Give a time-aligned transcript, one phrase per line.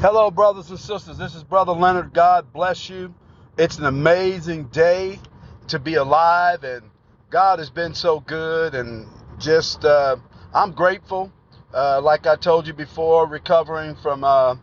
[0.00, 1.18] Hello, brothers and sisters.
[1.18, 2.14] This is Brother Leonard.
[2.14, 3.12] God bless you.
[3.56, 5.18] It's an amazing day
[5.66, 6.84] to be alive, and
[7.30, 8.76] God has been so good.
[8.76, 9.08] And
[9.40, 10.14] just, uh,
[10.54, 11.32] I'm grateful.
[11.74, 14.54] Uh, like I told you before, recovering from uh,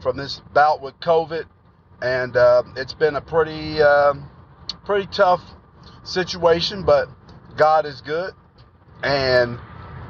[0.00, 1.44] from this bout with COVID,
[2.00, 4.30] and uh, it's been a pretty um,
[4.86, 5.42] pretty tough
[6.02, 7.10] situation, but
[7.58, 8.32] God is good,
[9.02, 9.58] and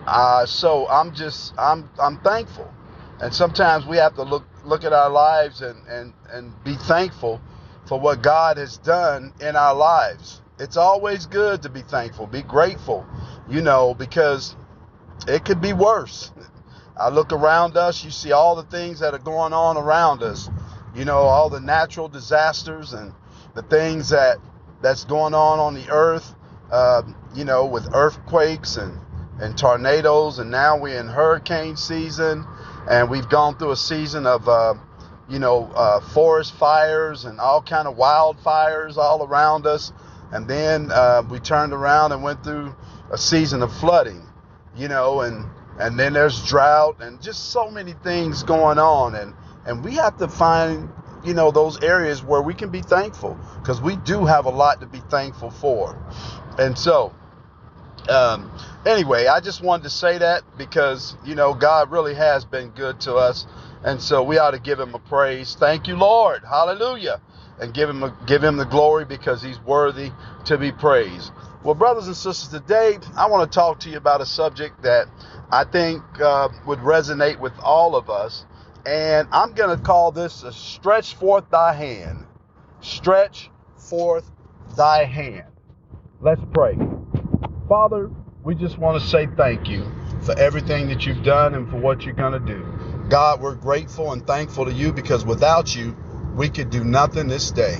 [0.06, 2.72] uh, so I'm just I'm I'm thankful.
[3.20, 7.40] And sometimes we have to look look at our lives and, and, and be thankful
[7.86, 10.42] for what God has done in our lives.
[10.58, 13.06] It's always good to be thankful, be grateful,
[13.48, 14.56] you know, because
[15.26, 16.32] it could be worse.
[16.96, 20.50] I look around us, you see all the things that are going on around us,
[20.94, 23.12] you know, all the natural disasters and
[23.54, 24.38] the things that
[24.82, 26.34] that's going on on the earth,
[26.70, 27.02] uh,
[27.34, 28.98] you know, with earthquakes and,
[29.40, 32.44] and tornadoes, and now we're in hurricane season
[32.88, 34.74] and we've gone through a season of uh,
[35.28, 39.92] you know uh, forest fires and all kind of wildfires all around us.
[40.32, 42.74] And then uh, we turned around and went through
[43.10, 44.28] a season of flooding
[44.76, 45.46] you know and
[45.78, 49.14] and then there's drought and just so many things going on.
[49.14, 49.34] And
[49.66, 50.88] and we have to find
[51.24, 54.80] you know those areas where we can be thankful because we do have a lot
[54.80, 55.96] to be thankful for.
[56.58, 57.14] And so
[58.10, 58.50] um,
[58.86, 63.00] anyway, I just wanted to say that because, you know, God really has been good
[63.02, 63.46] to us.
[63.84, 65.56] And so we ought to give him a praise.
[65.58, 66.42] Thank you, Lord.
[66.44, 67.20] Hallelujah.
[67.60, 70.10] And give him a, give him the glory because he's worthy
[70.46, 71.32] to be praised.
[71.64, 75.06] Well, brothers and sisters, today I want to talk to you about a subject that
[75.50, 78.44] I think uh, would resonate with all of us.
[78.86, 82.26] And I'm going to call this a stretch forth thy hand.
[82.80, 84.30] Stretch forth
[84.76, 85.46] thy hand.
[86.20, 86.76] Let's pray.
[87.68, 88.10] Father,
[88.44, 89.84] we just want to say thank you
[90.22, 92.64] for everything that you've done and for what you're going to do.
[93.10, 95.96] God, we're grateful and thankful to you because without you,
[96.36, 97.76] we could do nothing this day.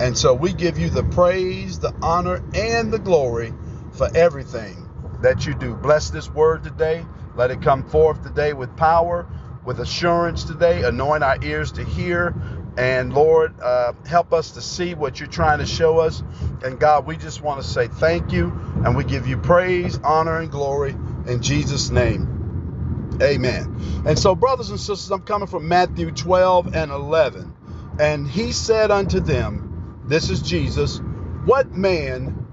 [0.00, 3.54] And so we give you the praise, the honor, and the glory
[3.92, 4.88] for everything
[5.22, 5.74] that you do.
[5.76, 7.06] Bless this word today.
[7.36, 9.28] Let it come forth today with power,
[9.64, 10.82] with assurance today.
[10.84, 12.34] Anoint our ears to hear
[12.80, 16.22] and Lord, uh, help us to see what you're trying to show us.
[16.64, 20.38] And God, we just want to say thank you and we give you praise, honor,
[20.38, 20.96] and glory
[21.26, 23.18] in Jesus' name.
[23.20, 24.02] Amen.
[24.06, 27.54] And so, brothers and sisters, I'm coming from Matthew 12 and 11.
[27.98, 31.02] And he said unto them, This is Jesus,
[31.44, 32.46] what man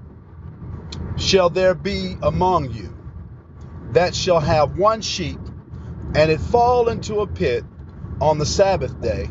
[1.16, 2.94] shall there be among you
[3.92, 5.40] that shall have one sheep
[6.14, 7.64] and it fall into a pit
[8.20, 9.30] on the Sabbath day?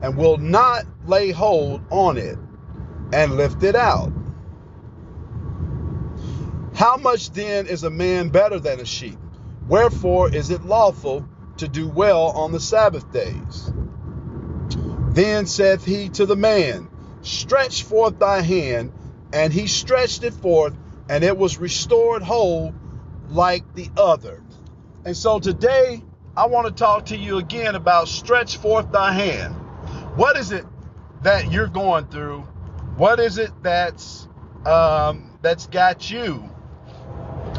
[0.00, 2.38] And will not lay hold on it
[3.12, 4.12] and lift it out.
[6.74, 9.18] How much then is a man better than a sheep?
[9.66, 13.72] Wherefore is it lawful to do well on the Sabbath days?
[15.10, 16.88] Then saith he to the man,
[17.22, 18.92] Stretch forth thy hand.
[19.32, 20.74] And he stretched it forth,
[21.08, 22.72] and it was restored whole
[23.28, 24.42] like the other.
[25.04, 26.02] And so today,
[26.36, 29.54] I want to talk to you again about stretch forth thy hand.
[30.18, 30.66] What is it
[31.22, 32.40] that you're going through?
[32.96, 34.26] What is it that's
[34.66, 36.42] um, that's got you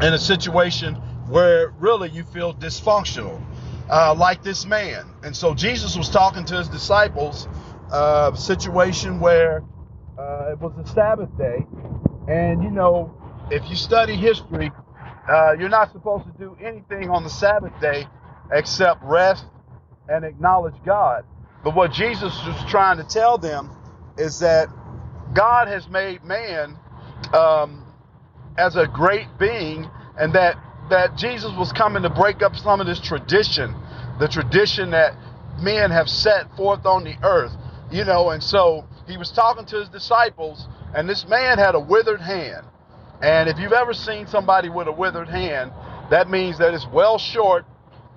[0.02, 3.40] in a situation where really you feel dysfunctional,
[3.88, 5.06] uh, like this man?
[5.22, 7.48] And so Jesus was talking to his disciples,
[7.90, 9.64] uh, situation where
[10.18, 11.66] uh, it was a Sabbath day,
[12.28, 13.10] and you know,
[13.50, 14.70] if you study history,
[15.30, 18.06] uh, you're not supposed to do anything on the Sabbath day
[18.52, 19.46] except rest
[20.10, 21.24] and acknowledge God.
[21.62, 23.70] But what Jesus was trying to tell them
[24.16, 24.68] is that
[25.34, 26.76] God has made man
[27.32, 27.84] um,
[28.56, 29.88] as a great being,
[30.18, 30.56] and that
[30.90, 33.74] that Jesus was coming to break up some of this tradition,
[34.18, 35.14] the tradition that
[35.60, 37.52] men have set forth on the earth,
[37.92, 38.30] you know.
[38.30, 42.66] And so he was talking to his disciples, and this man had a withered hand.
[43.22, 45.72] And if you've ever seen somebody with a withered hand,
[46.10, 47.64] that means that it's well short,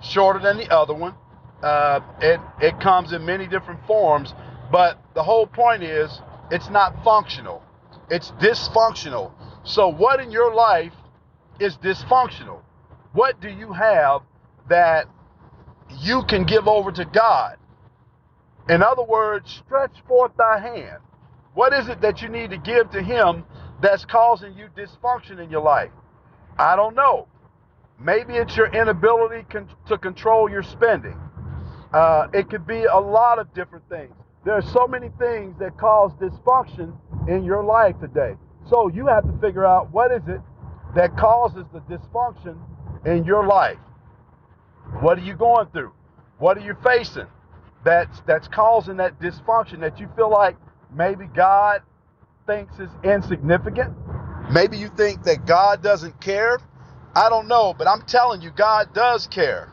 [0.01, 1.13] shorter than the other one.
[1.63, 4.33] Uh, it it comes in many different forms,
[4.69, 6.19] but the whole point is
[6.51, 7.63] it's not functional.
[8.09, 9.31] It's dysfunctional.
[9.63, 10.91] So what in your life
[11.59, 12.59] is dysfunctional?
[13.13, 14.23] What do you have
[14.67, 15.05] that
[16.01, 17.57] you can give over to God?
[18.67, 21.01] In other words, stretch forth thy hand.
[21.53, 23.45] What is it that you need to give to him
[23.81, 25.91] that's causing you dysfunction in your life?
[26.57, 27.27] I don't know.
[27.99, 29.45] Maybe it's your inability
[29.87, 31.17] to control your spending.
[31.93, 34.13] Uh, it could be a lot of different things.
[34.45, 36.93] There are so many things that cause dysfunction
[37.29, 38.35] in your life today.
[38.69, 40.41] So you have to figure out what is it
[40.95, 42.57] that causes the dysfunction
[43.05, 43.77] in your life.
[45.01, 45.93] What are you going through?
[46.39, 47.27] What are you facing?
[47.85, 50.57] that's that's causing that dysfunction that you feel like
[50.95, 51.81] maybe God
[52.47, 53.93] thinks is insignificant?
[54.51, 56.59] Maybe you think that God doesn't care.
[57.15, 59.72] I don't know, but I'm telling you, God does care.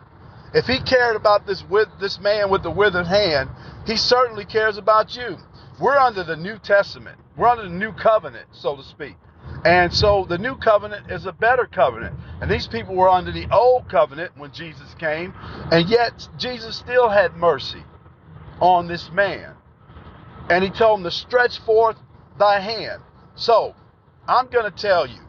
[0.52, 3.50] If He cared about this with this man with the withered hand,
[3.86, 5.36] He certainly cares about you.
[5.80, 7.18] We're under the New Testament.
[7.36, 9.16] We're under the new covenant, so to speak.
[9.64, 12.16] And so the new covenant is a better covenant.
[12.40, 15.34] And these people were under the old covenant when Jesus came,
[15.70, 17.82] and yet Jesus still had mercy
[18.60, 19.54] on this man.
[20.50, 21.96] And he told him to stretch forth
[22.38, 23.02] thy hand.
[23.34, 23.74] So
[24.26, 25.20] I'm going to tell you,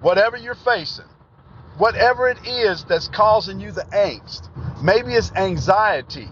[0.00, 1.06] whatever you're facing,
[1.78, 4.48] whatever it is that's causing you the angst,
[4.82, 6.28] maybe it's anxiety,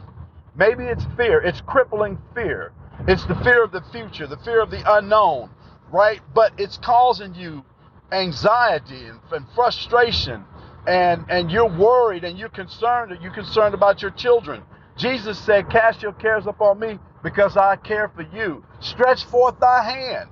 [0.57, 2.73] maybe it's fear, it's crippling fear,
[3.09, 5.51] it's the fear of the future, the fear of the unknown,
[5.93, 6.21] right?
[6.35, 7.65] But it's causing you
[8.13, 10.45] anxiety and, and frustration,
[10.87, 13.13] and and you're worried and you're concerned.
[13.13, 14.63] and You're concerned about your children.
[14.97, 19.83] Jesus said, "Cast your cares upon me, because I care for you." Stretch forth thy
[19.83, 20.31] hand.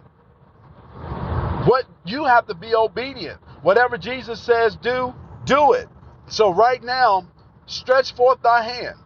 [1.67, 3.39] What you have to be obedient.
[3.63, 5.15] Whatever Jesus says do,
[5.45, 5.89] do it.
[6.29, 7.27] So right now,
[7.67, 8.97] stretch forth thy hand.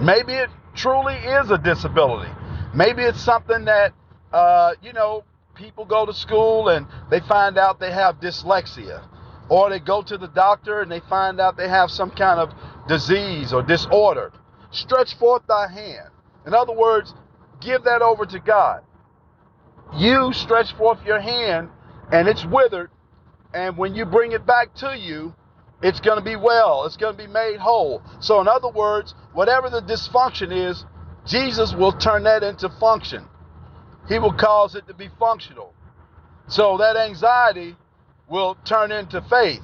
[0.00, 2.30] Maybe it truly is a disability.
[2.74, 3.92] Maybe it's something that
[4.32, 5.24] uh, you know
[5.54, 9.04] people go to school and they find out they have dyslexia,
[9.48, 12.50] or they go to the doctor and they find out they have some kind of
[12.86, 14.32] disease or disorder.
[14.70, 16.10] Stretch forth thy hand.
[16.46, 17.14] In other words,
[17.60, 18.82] give that over to God.
[19.96, 21.70] You stretch forth your hand
[22.12, 22.90] and it's withered,
[23.54, 25.34] and when you bring it back to you,
[25.82, 26.84] it's going to be well.
[26.84, 28.02] It's going to be made whole.
[28.20, 30.84] So, in other words, whatever the dysfunction is,
[31.26, 33.24] Jesus will turn that into function.
[34.08, 35.74] He will cause it to be functional.
[36.48, 37.76] So that anxiety
[38.28, 39.62] will turn into faith.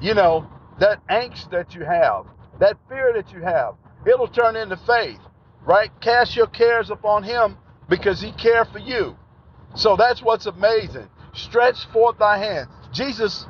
[0.00, 0.48] You know,
[0.80, 2.26] that angst that you have,
[2.58, 3.74] that fear that you have,
[4.06, 5.20] it'll turn into faith,
[5.64, 5.90] right?
[6.00, 7.56] Cast your cares upon Him
[7.88, 9.16] because He cared for you.
[9.76, 11.08] So that's what's amazing.
[11.34, 12.68] Stretch forth thy hand.
[12.92, 13.46] Jesus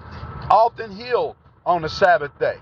[0.51, 1.37] often healed
[1.67, 2.57] on the Sabbath day.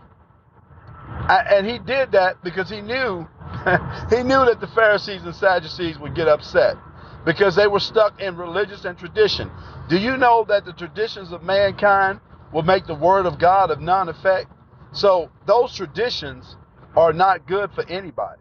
[1.28, 3.26] And he did that because he knew
[4.10, 6.76] he knew that the Pharisees and Sadducees would get upset
[7.24, 9.50] because they were stuck in religious and tradition.
[9.88, 12.20] Do you know that the traditions of mankind
[12.52, 14.50] will make the word of God of none effect?
[14.92, 16.56] So those traditions
[16.96, 18.40] are not good for anybody.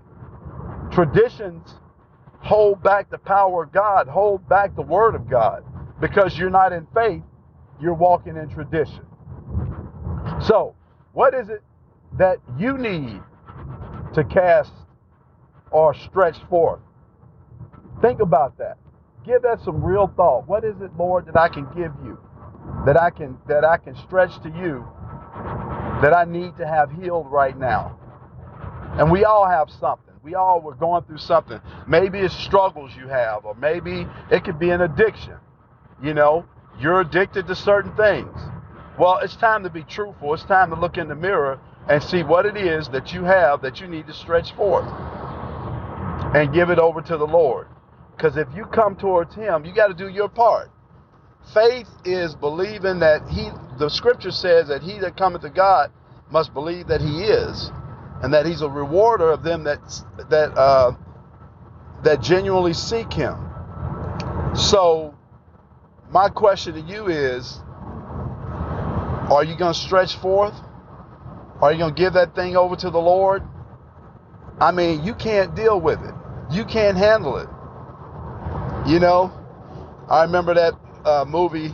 [0.92, 1.76] Traditions
[2.40, 5.64] hold back the power of God, hold back the word of God.
[6.02, 7.22] Because you're not in faith,
[7.80, 9.06] you're walking in tradition.
[10.46, 10.76] So,
[11.14, 11.62] what is it
[12.18, 13.22] that you need
[14.14, 14.74] to cast
[15.72, 16.82] or stretch forth?
[18.02, 18.78] Think about that.
[19.26, 20.48] Give that some real thought.
[20.48, 22.18] What is it, Lord, that I can give you?
[22.86, 24.86] That I can that I can stretch to you
[26.02, 27.98] that I need to have healed right now.
[28.98, 30.14] And we all have something.
[30.24, 31.62] We all were going through something.
[31.88, 35.36] Maybe it's struggles you have, or maybe it could be an addiction.
[36.04, 36.46] You know,
[36.80, 38.38] you're addicted to certain things.
[39.00, 40.34] Well, it's time to be truthful.
[40.34, 41.60] It's time to look in the mirror
[41.90, 44.86] and see what it is that you have that you need to stretch forth
[46.36, 47.68] and give it over to the Lord.
[48.16, 50.70] Because if you come towards Him, you got to do your part.
[51.54, 53.50] Faith is believing that He,
[53.80, 55.92] the scripture says that he that cometh to God
[56.30, 57.72] must believe that He is,
[58.22, 59.80] and that He's a rewarder of them that
[60.30, 60.94] that uh,
[62.04, 63.36] that genuinely seek Him.
[64.56, 65.16] So,
[66.12, 67.60] my question to you is:
[69.30, 70.56] Are you going to stretch forth?
[71.62, 73.44] Are you going to give that thing over to the Lord?
[74.60, 76.14] I mean, you can't deal with it.
[76.52, 77.48] You can't handle it.
[78.88, 79.32] You know,
[80.10, 80.74] I remember that
[81.06, 81.74] uh, movie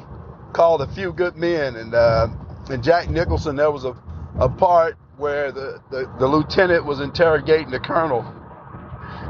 [0.53, 2.27] called A Few Good Men, and uh,
[2.69, 3.55] and Jack Nicholson.
[3.55, 3.95] There was a,
[4.39, 8.25] a part where the, the, the lieutenant was interrogating the colonel,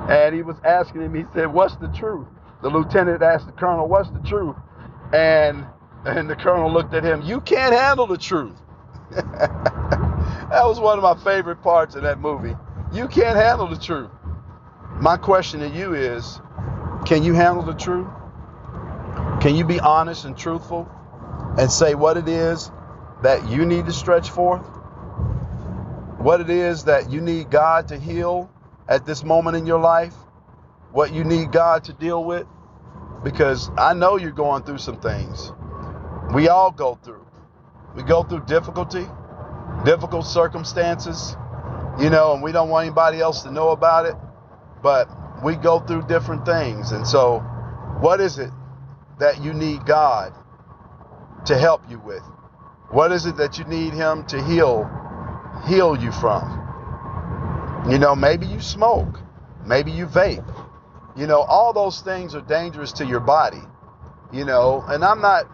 [0.09, 1.15] and he was asking him.
[1.15, 2.27] He said, "What's the truth?"
[2.61, 4.55] The lieutenant asked the colonel, "What's the truth?"
[5.13, 5.65] And
[6.05, 7.21] and the colonel looked at him.
[7.21, 8.57] You can't handle the truth.
[9.11, 12.55] that was one of my favorite parts of that movie.
[12.91, 14.09] You can't handle the truth.
[14.99, 16.39] My question to you is
[17.05, 18.07] can you handle the truth?
[19.41, 20.89] Can you be honest and truthful
[21.57, 22.71] and say what it is
[23.23, 24.65] that you need to stretch forth?
[26.17, 28.49] What it is that you need God to heal
[28.87, 30.15] at this moment in your life?
[30.91, 32.47] What you need God to deal with?
[33.23, 35.51] Because I know you're going through some things.
[36.33, 37.25] We all go through.
[37.95, 39.05] We go through difficulty,
[39.85, 41.35] difficult circumstances,
[41.99, 44.15] you know, and we don't want anybody else to know about it.
[44.83, 45.09] But
[45.43, 46.91] we go through different things.
[46.91, 47.39] And so,
[47.99, 48.51] what is it
[49.19, 50.33] that you need God
[51.45, 52.23] to help you with?
[52.91, 54.89] What is it that you need him to heal
[55.67, 56.65] heal you from?
[57.89, 59.19] You know, maybe you smoke.
[59.65, 60.45] Maybe you vape.
[61.17, 63.61] You know, all those things are dangerous to your body.
[64.31, 65.45] You know, and I'm not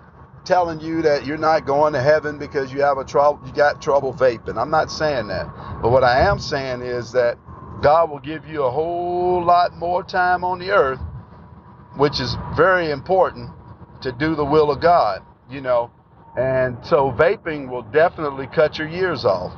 [0.46, 3.82] telling you that you're not going to heaven because you have a trouble you got
[3.82, 4.58] trouble vaping.
[4.58, 5.46] I'm not saying that.
[5.82, 7.38] But what I am saying is that
[7.82, 11.00] God will give you a whole lot more time on the earth,
[11.98, 13.50] which is very important
[14.02, 15.92] to do the will of God, you know.
[16.38, 19.54] And so vaping will definitely cut your years off.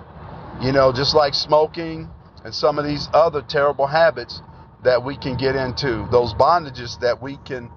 [0.62, 2.10] You know, just like smoking
[2.44, 4.42] and some of these other terrible habits
[4.86, 7.70] that we can get into, those bondages that we can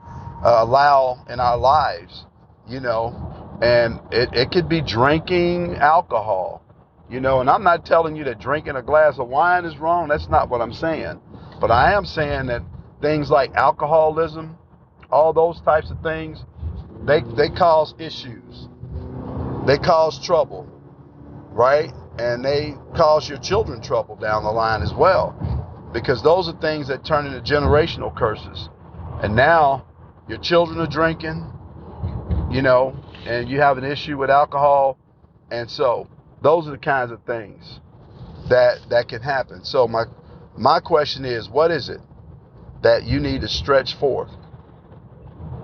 [0.44, 2.24] uh, allow in our lives
[2.68, 6.62] you know, and it, it could be drinking alcohol,
[7.10, 10.08] you know, and I'm not telling you that drinking a glass of wine is wrong.
[10.08, 11.20] That's not what I'm saying.
[11.60, 12.62] But I am saying that
[13.00, 14.56] things like alcoholism,
[15.10, 16.44] all those types of things,
[17.06, 18.68] they, they cause issues.
[19.66, 20.68] They cause trouble,
[21.50, 21.90] right?
[22.18, 25.34] And they cause your children trouble down the line as well.
[25.92, 28.68] Because those are things that turn into generational curses.
[29.22, 29.86] And now
[30.28, 31.50] your children are drinking,
[32.50, 34.98] you know, and you have an issue with alcohol.
[35.50, 36.08] And so
[36.42, 37.80] those are the kinds of things
[38.48, 39.64] that that can happen.
[39.64, 40.04] So my
[40.56, 42.00] my question is, what is it
[42.82, 44.30] that you need to stretch forth?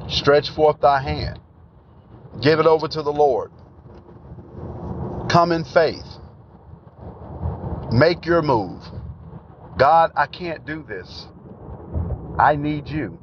[0.08, 1.40] Stretch forth thy hand.
[2.40, 3.50] Give it over to the Lord.
[5.30, 6.06] Come in faith.
[7.92, 8.82] Make your move.
[9.76, 11.26] God, I can't do this.
[12.38, 13.18] I need you.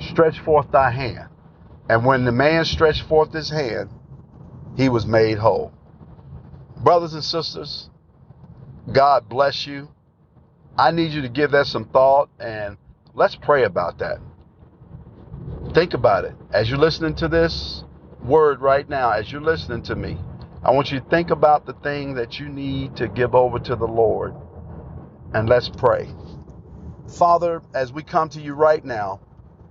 [0.00, 1.28] Stretch forth thy hand.
[1.88, 3.90] And when the man stretched forth his hand,
[4.76, 5.72] he was made whole.
[6.82, 7.90] Brothers and sisters,
[8.90, 9.88] God bless you.
[10.78, 12.78] I need you to give that some thought and
[13.14, 14.18] let's pray about that.
[15.74, 16.34] Think about it.
[16.52, 17.84] As you're listening to this
[18.24, 20.18] word right now, as you're listening to me,
[20.64, 23.76] I want you to think about the thing that you need to give over to
[23.76, 24.34] the Lord.
[25.34, 26.08] And let's pray.
[27.08, 29.20] Father, as we come to you right now,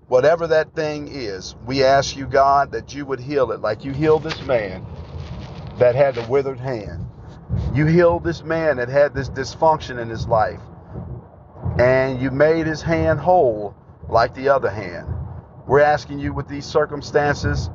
[0.08, 3.92] whatever that thing is, we ask you, God, that you would heal it like you
[3.92, 4.84] healed this man
[5.78, 7.06] that had the withered hand.
[7.76, 10.60] You healed this man that had this dysfunction in his life.
[11.78, 13.76] And you made his hand whole
[14.10, 15.08] like the other hand.
[15.68, 17.70] We're asking you with these circumstances,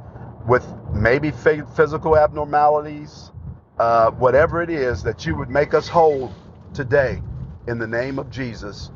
[0.47, 3.31] with maybe physical abnormalities,
[3.79, 6.35] uh, whatever it is, that you would make us whole
[6.75, 7.23] today
[7.69, 8.91] in the name of Jesus.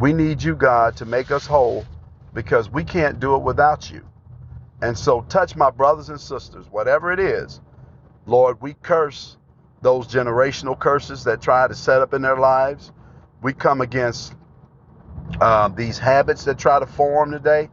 [0.00, 1.86] We need you, God, to make us whole
[2.34, 4.04] because we can't do it without you.
[4.82, 7.60] And so, touch my brothers and sisters, whatever it is.
[8.26, 9.36] Lord, we curse
[9.82, 12.92] those generational curses that try to set up in their lives.
[13.42, 14.34] We come against
[15.40, 17.70] uh, these habits that try to form today.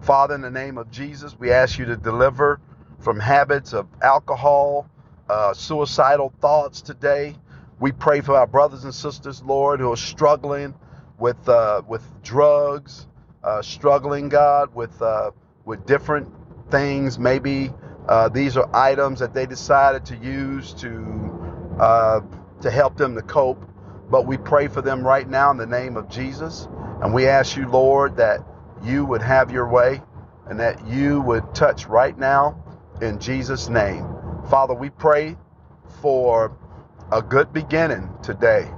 [0.00, 2.60] Father, in the name of Jesus, we ask you to deliver
[3.00, 4.88] from habits of alcohol,
[5.28, 7.36] uh, suicidal thoughts today.
[7.80, 10.74] We pray for our brothers and sisters, Lord, who are struggling
[11.18, 13.06] with uh, with drugs,
[13.42, 15.32] uh, struggling, God, with uh,
[15.64, 16.28] with different
[16.70, 17.18] things.
[17.18, 17.72] Maybe
[18.08, 22.20] uh, these are items that they decided to use to uh,
[22.62, 23.68] to help them to cope.
[24.08, 26.68] But we pray for them right now in the name of Jesus,
[27.02, 28.40] and we ask you, Lord, that
[28.84, 30.00] you would have your way,
[30.46, 32.62] and that you would touch right now
[33.00, 34.06] in Jesus' name.
[34.48, 35.36] Father, we pray
[36.00, 36.56] for
[37.12, 38.68] a good beginning today.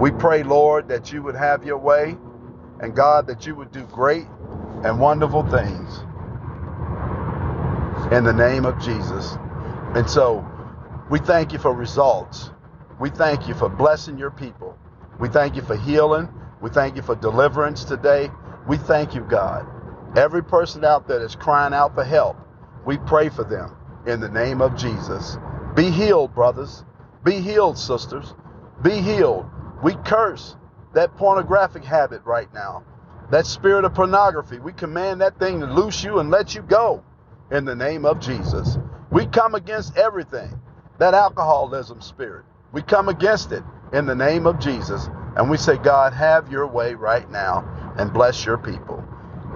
[0.00, 2.16] We pray, Lord, that you would have your way
[2.80, 4.26] and God, that you would do great
[4.84, 6.00] and wonderful things
[8.12, 9.36] in the name of Jesus.
[9.94, 10.46] And so
[11.10, 12.50] we thank you for results.
[13.00, 14.78] We thank you for blessing your people.
[15.20, 16.28] We thank you for healing.
[16.60, 18.30] We thank you for deliverance today.
[18.66, 19.66] We thank you, God.
[20.16, 22.36] Every person out there that's crying out for help,
[22.84, 25.38] we pray for them in the name of Jesus.
[25.74, 26.84] Be healed, brothers.
[27.24, 28.34] Be healed, sisters.
[28.82, 29.46] Be healed.
[29.82, 30.56] We curse
[30.92, 32.84] that pornographic habit right now,
[33.30, 34.58] that spirit of pornography.
[34.58, 37.02] We command that thing to loose you and let you go
[37.50, 38.76] in the name of Jesus.
[39.10, 40.50] We come against everything,
[40.98, 42.44] that alcoholism spirit.
[42.72, 43.62] We come against it
[43.92, 45.08] in the name of Jesus.
[45.36, 49.02] And we say, God, have your way right now and bless your people.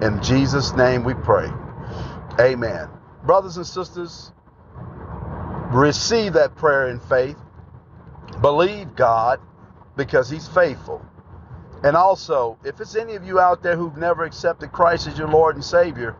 [0.01, 1.49] In Jesus' name we pray.
[2.39, 2.87] Amen.
[3.23, 4.31] Brothers and sisters,
[5.69, 7.37] receive that prayer in faith.
[8.41, 9.39] Believe God
[9.95, 11.03] because He's faithful.
[11.83, 15.27] And also, if it's any of you out there who've never accepted Christ as your
[15.27, 16.15] Lord and Savior,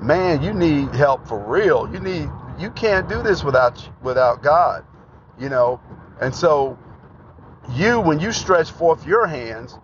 [0.00, 1.90] man, you need help for real.
[1.92, 2.28] You need
[2.58, 4.84] you can't do this without without God,
[5.38, 5.80] you know.
[6.20, 6.78] And so,
[7.74, 9.78] you when you stretch forth your hands,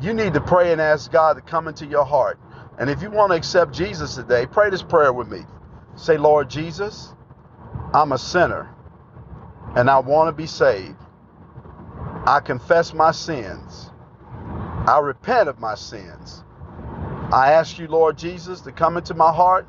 [0.00, 2.38] you need to pray and ask God to come into your heart.
[2.78, 5.40] And if you want to accept Jesus today, pray this prayer with me.
[5.96, 7.14] Say, Lord Jesus,
[7.94, 8.74] I'm a sinner
[9.76, 10.96] and I want to be saved.
[12.26, 13.90] I confess my sins
[14.86, 16.42] I repent of my sins.
[17.32, 19.66] I ask you, Lord Jesus, to come into my heart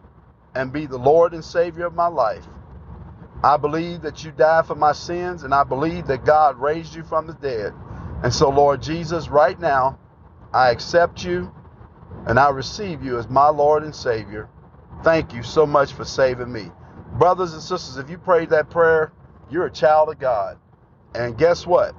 [0.55, 2.45] and be the Lord and Savior of my life.
[3.43, 7.03] I believe that you died for my sins, and I believe that God raised you
[7.03, 7.73] from the dead.
[8.23, 9.99] And so, Lord Jesus, right now,
[10.53, 11.53] I accept you
[12.25, 14.49] and I receive you as my Lord and Savior.
[15.03, 16.71] Thank you so much for saving me.
[17.17, 19.12] Brothers and sisters, if you prayed that prayer,
[19.51, 20.58] you're a child of God.
[21.13, 21.96] And guess what?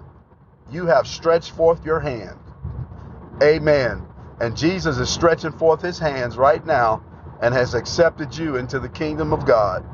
[0.70, 2.38] You have stretched forth your hand.
[3.42, 4.06] Amen.
[4.40, 7.04] And Jesus is stretching forth his hands right now
[7.40, 9.84] and has accepted you into the kingdom of God.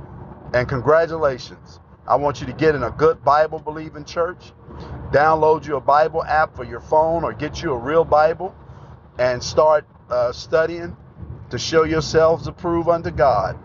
[0.54, 1.80] And congratulations.
[2.06, 4.52] I want you to get in a good Bible believing church.
[5.12, 8.54] Download you a Bible app for your phone or get you a real Bible
[9.18, 10.96] and start uh, studying
[11.50, 13.58] to show yourselves approved unto God.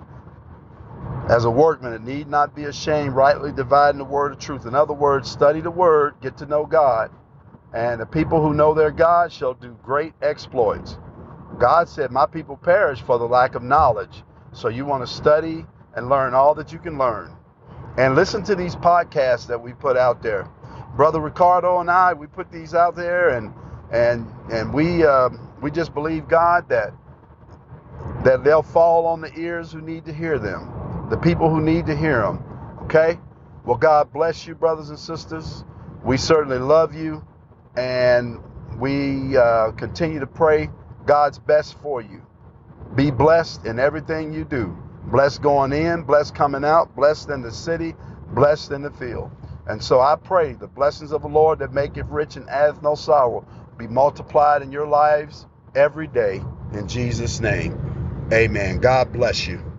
[1.29, 4.65] As a workman, it need not be ashamed, rightly dividing the word of truth.
[4.65, 7.11] In other words, study the word, get to know God,
[7.73, 10.97] and the people who know their God shall do great exploits.
[11.59, 14.23] God said, My people perish for the lack of knowledge.
[14.53, 15.65] So you want to study
[15.95, 17.35] and learn all that you can learn.
[17.97, 20.49] And listen to these podcasts that we put out there.
[20.95, 23.53] Brother Ricardo and I, we put these out there, and
[23.91, 25.29] and and we uh,
[25.61, 26.93] we just believe God that
[28.23, 30.69] that they'll fall on the ears who need to hear them,
[31.09, 32.43] the people who need to hear them.
[32.83, 33.19] Okay?
[33.63, 35.63] Well, God bless you, brothers and sisters.
[36.03, 37.25] We certainly love you,
[37.75, 38.39] and
[38.77, 40.69] we uh, continue to pray
[41.05, 42.21] God's best for you.
[42.95, 44.77] Be blessed in everything you do.
[45.05, 47.95] Blessed going in, blessed coming out, blessed in the city,
[48.33, 49.31] blessed in the field.
[49.67, 52.81] And so I pray the blessings of the Lord that make it rich and addeth
[52.81, 53.45] no sorrow
[53.77, 55.45] be multiplied in your lives
[55.75, 56.41] every day.
[56.73, 58.79] In Jesus' name, amen.
[58.79, 59.74] God bless you.